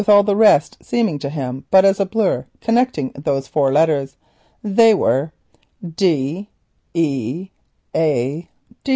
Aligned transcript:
All 0.09 0.23
the 0.23 0.35
rest 0.35 0.79
seemed 0.81 1.21
to 1.21 1.29
him 1.29 1.65
but 1.69 1.85
as 1.85 1.99
a 1.99 2.07
blur 2.07 2.47
connecting 2.59 3.11
those 3.11 3.47
four 3.47 3.71
letters. 3.71 4.17
They 4.63 4.95
were: 4.95 5.31
D...............E...............a............... 5.95 6.39